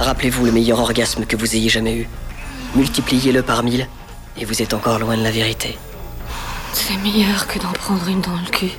Rappelez-vous 0.00 0.46
le 0.46 0.52
meilleur 0.52 0.80
orgasme 0.80 1.26
que 1.26 1.36
vous 1.36 1.54
ayez 1.56 1.68
jamais 1.68 1.94
eu. 1.94 2.08
Multipliez-le 2.74 3.42
par 3.42 3.62
mille, 3.62 3.86
et 4.38 4.46
vous 4.46 4.62
êtes 4.62 4.72
encore 4.72 4.98
loin 4.98 5.14
de 5.14 5.22
la 5.22 5.30
vérité. 5.30 5.76
C'est 6.72 6.96
meilleur 6.96 7.46
que 7.46 7.58
d'en 7.58 7.72
prendre 7.72 8.08
une 8.08 8.22
dans 8.22 8.32
le 8.32 8.50
cul. 8.50 8.70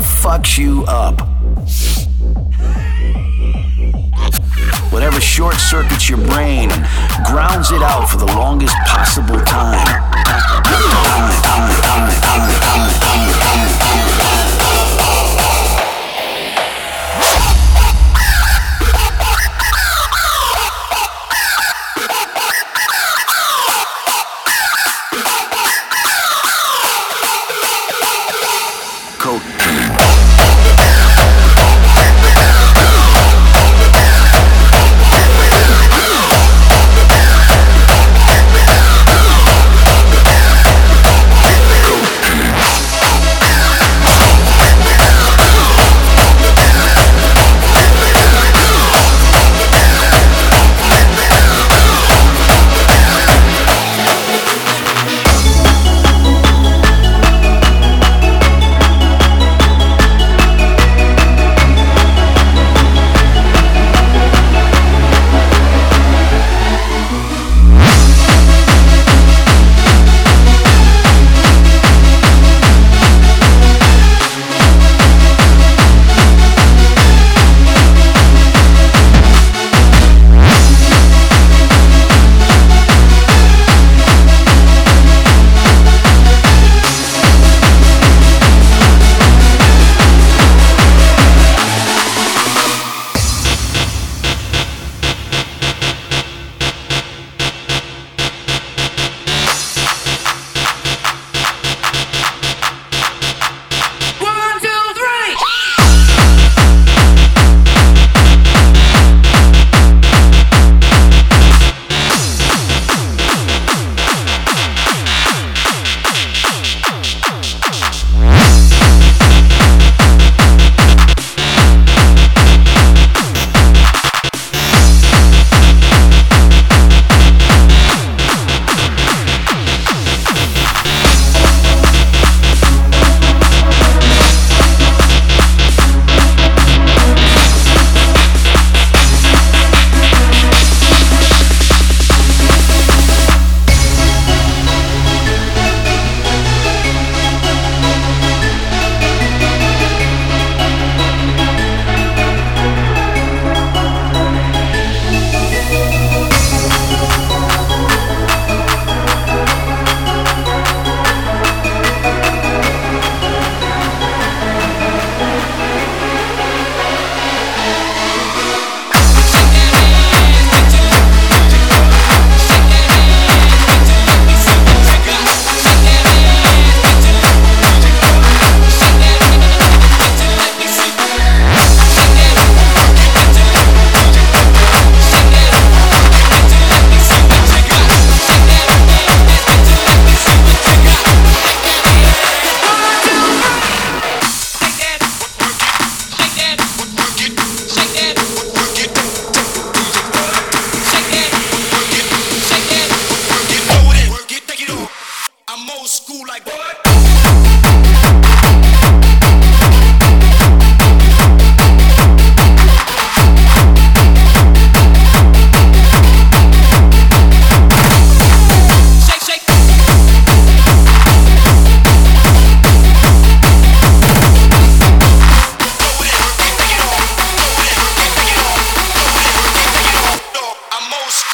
Fucks 0.00 0.56
you 0.56 0.82
up. 0.88 1.20
Whatever 4.90 5.20
short 5.20 5.56
circuits 5.56 6.08
your 6.08 6.18
brain 6.26 6.70
and 6.70 7.26
grounds 7.26 7.70
it 7.70 7.82
out 7.82 8.08
for 8.08 8.16
the 8.16 8.24
longest 8.24 8.74
possible 8.86 9.38
time. 9.40 9.86
time, 9.86 10.62
time, 11.82 12.60
time 12.62 13.05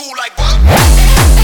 School 0.02 0.16
like 0.16 0.36
what? 0.36 1.41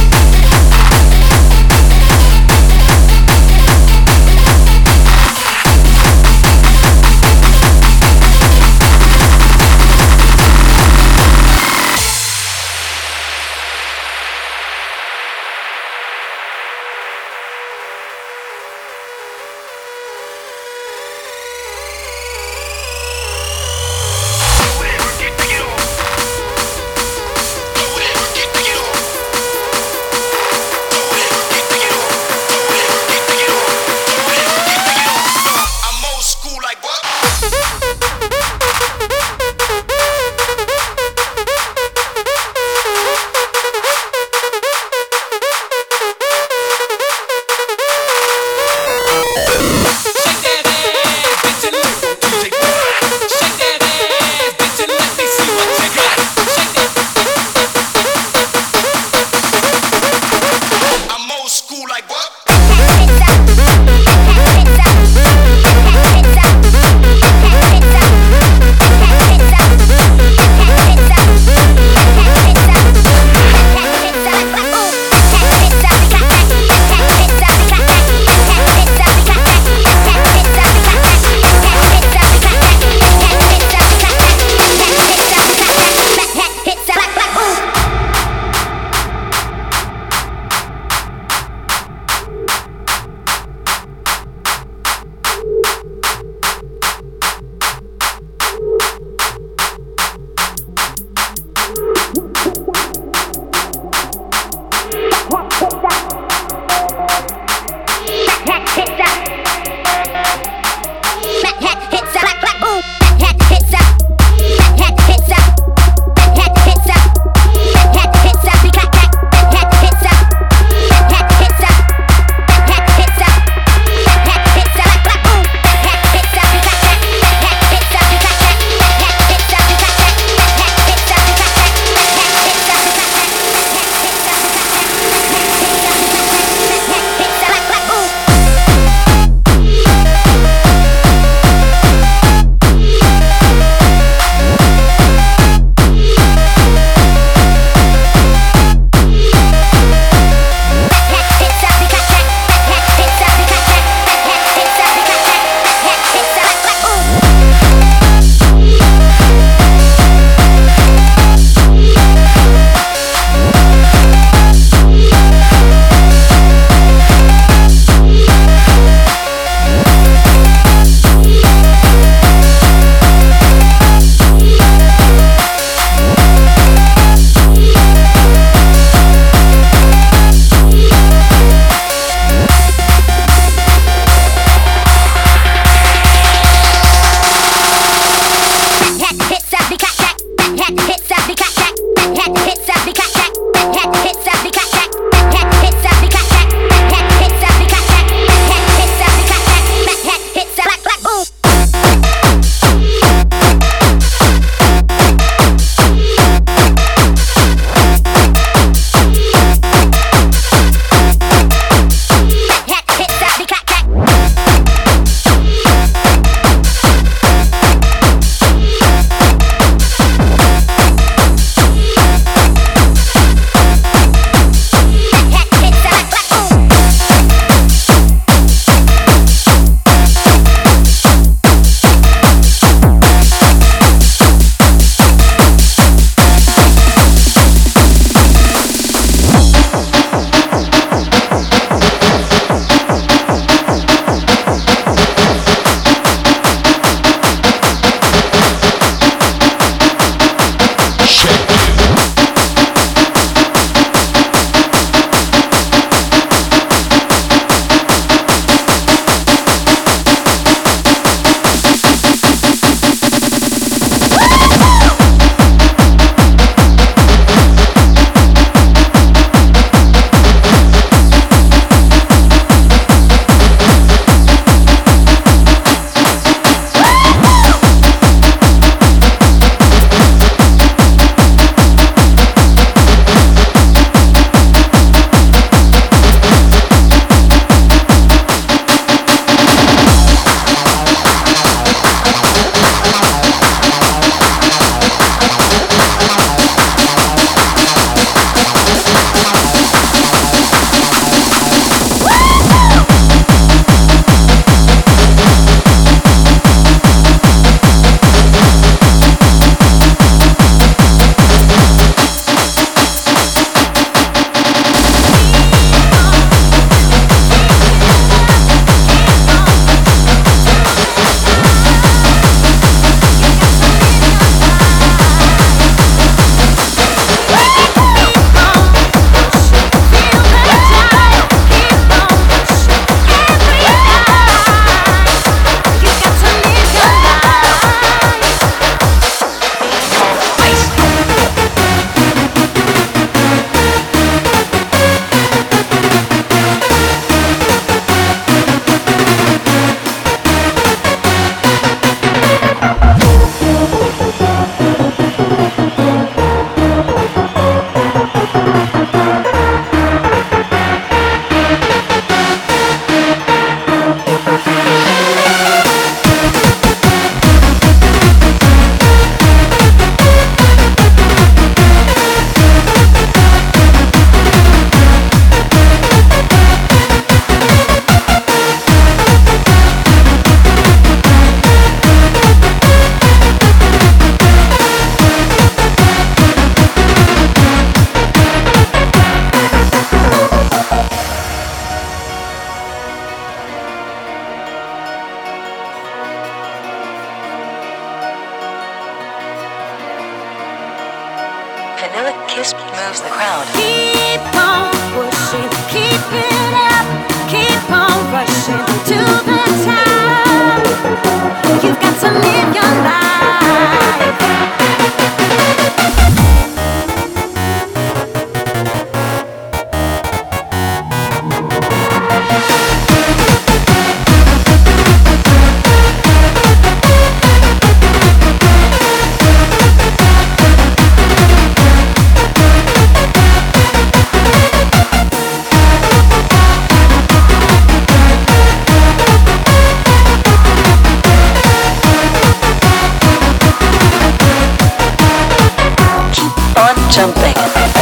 jumping. 446.90 447.78